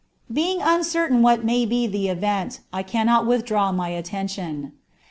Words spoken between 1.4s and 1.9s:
may be